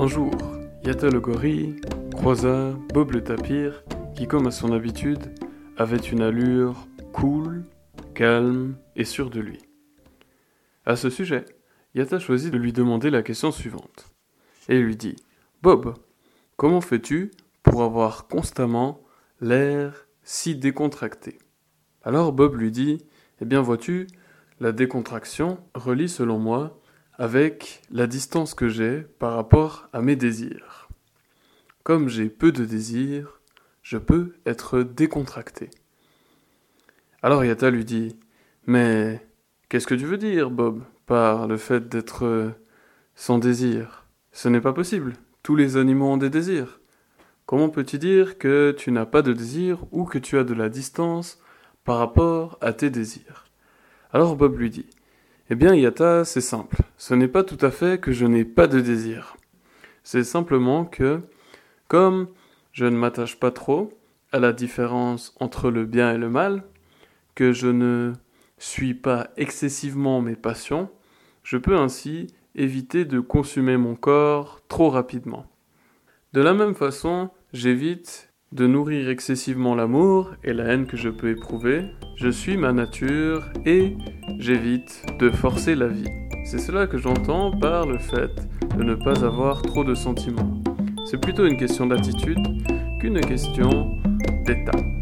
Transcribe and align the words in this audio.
Un 0.00 0.06
jour, 0.06 0.30
Yata 0.84 1.10
le 1.10 1.18
gorille 1.18 1.74
croisa 2.12 2.72
Bob 2.94 3.10
le 3.10 3.24
tapir 3.24 3.82
qui, 4.14 4.28
comme 4.28 4.46
à 4.46 4.52
son 4.52 4.70
habitude, 4.70 5.34
avait 5.76 5.96
une 5.96 6.22
allure 6.22 6.86
cool, 7.12 7.64
calme 8.14 8.76
et 8.94 9.02
sûre 9.02 9.28
de 9.28 9.40
lui. 9.40 9.58
À 10.86 10.94
ce 10.94 11.10
sujet, 11.10 11.44
Yata 11.96 12.20
choisit 12.20 12.52
de 12.52 12.58
lui 12.58 12.72
demander 12.72 13.10
la 13.10 13.24
question 13.24 13.50
suivante. 13.50 14.06
Et 14.68 14.78
lui 14.78 14.94
dit 14.94 15.16
Bob, 15.62 15.94
comment 16.56 16.80
fais-tu 16.80 17.32
pour 17.64 17.82
avoir 17.82 18.28
constamment 18.28 19.00
l'air 19.40 20.06
si 20.22 20.54
décontracté? 20.54 21.40
Alors 22.04 22.32
Bob 22.32 22.54
lui 22.54 22.70
dit 22.70 23.04
Eh 23.40 23.44
bien, 23.44 23.62
vois-tu, 23.62 24.06
la 24.60 24.70
décontraction 24.70 25.58
relie 25.74 26.08
selon 26.08 26.38
moi 26.38 26.77
avec 27.18 27.82
la 27.90 28.06
distance 28.06 28.54
que 28.54 28.68
j'ai 28.68 29.00
par 29.18 29.34
rapport 29.34 29.88
à 29.92 30.00
mes 30.00 30.14
désirs. 30.14 30.88
Comme 31.82 32.08
j'ai 32.08 32.28
peu 32.28 32.52
de 32.52 32.64
désirs, 32.64 33.40
je 33.82 33.98
peux 33.98 34.34
être 34.46 34.82
décontracté. 34.82 35.70
Alors 37.22 37.44
Yata 37.44 37.70
lui 37.70 37.84
dit 37.84 38.16
Mais 38.66 39.26
qu'est-ce 39.68 39.88
que 39.88 39.96
tu 39.96 40.04
veux 40.04 40.18
dire, 40.18 40.50
Bob, 40.50 40.82
par 41.06 41.48
le 41.48 41.56
fait 41.56 41.88
d'être 41.88 42.52
sans 43.16 43.38
désir? 43.38 44.06
Ce 44.30 44.48
n'est 44.48 44.60
pas 44.60 44.72
possible. 44.72 45.14
Tous 45.42 45.56
les 45.56 45.76
animaux 45.76 46.06
ont 46.12 46.16
des 46.18 46.30
désirs. 46.30 46.80
Comment 47.46 47.70
peux-tu 47.70 47.98
dire 47.98 48.38
que 48.38 48.74
tu 48.76 48.92
n'as 48.92 49.06
pas 49.06 49.22
de 49.22 49.32
désir 49.32 49.84
ou 49.90 50.04
que 50.04 50.18
tu 50.18 50.38
as 50.38 50.44
de 50.44 50.54
la 50.54 50.68
distance 50.68 51.40
par 51.82 51.98
rapport 51.98 52.58
à 52.60 52.72
tes 52.72 52.90
désirs? 52.90 53.46
Alors 54.12 54.36
Bob 54.36 54.58
lui 54.58 54.70
dit 54.70 54.86
eh 55.50 55.54
bien, 55.54 55.74
Yata, 55.74 56.24
c'est 56.24 56.42
simple. 56.42 56.76
Ce 56.98 57.14
n'est 57.14 57.28
pas 57.28 57.42
tout 57.42 57.64
à 57.64 57.70
fait 57.70 58.00
que 58.00 58.12
je 58.12 58.26
n'ai 58.26 58.44
pas 58.44 58.66
de 58.66 58.80
désir. 58.80 59.36
C'est 60.02 60.24
simplement 60.24 60.84
que, 60.84 61.22
comme 61.88 62.28
je 62.72 62.84
ne 62.84 62.96
m'attache 62.96 63.38
pas 63.38 63.50
trop 63.50 63.98
à 64.30 64.40
la 64.40 64.52
différence 64.52 65.34
entre 65.40 65.70
le 65.70 65.86
bien 65.86 66.12
et 66.12 66.18
le 66.18 66.28
mal, 66.28 66.64
que 67.34 67.52
je 67.52 67.68
ne 67.68 68.12
suis 68.58 68.94
pas 68.94 69.28
excessivement 69.36 70.20
mes 70.20 70.36
passions, 70.36 70.90
je 71.44 71.56
peux 71.56 71.76
ainsi 71.76 72.26
éviter 72.54 73.04
de 73.04 73.20
consumer 73.20 73.76
mon 73.76 73.94
corps 73.94 74.60
trop 74.68 74.90
rapidement. 74.90 75.46
De 76.34 76.42
la 76.42 76.52
même 76.52 76.74
façon, 76.74 77.30
j'évite 77.54 78.27
de 78.52 78.66
nourrir 78.66 79.10
excessivement 79.10 79.74
l'amour 79.74 80.34
et 80.42 80.52
la 80.52 80.64
haine 80.64 80.86
que 80.86 80.96
je 80.96 81.08
peux 81.08 81.30
éprouver, 81.30 81.82
je 82.16 82.28
suis 82.28 82.56
ma 82.56 82.72
nature 82.72 83.44
et 83.66 83.96
j'évite 84.38 85.04
de 85.18 85.30
forcer 85.30 85.74
la 85.74 85.88
vie. 85.88 86.08
C'est 86.44 86.58
cela 86.58 86.86
que 86.86 86.96
j'entends 86.96 87.50
par 87.50 87.86
le 87.86 87.98
fait 87.98 88.30
de 88.76 88.82
ne 88.82 88.94
pas 88.94 89.24
avoir 89.24 89.60
trop 89.62 89.84
de 89.84 89.94
sentiments. 89.94 90.62
C'est 91.10 91.20
plutôt 91.20 91.46
une 91.46 91.58
question 91.58 91.86
d'attitude 91.86 92.38
qu'une 93.00 93.20
question 93.20 94.00
d'état. 94.46 94.97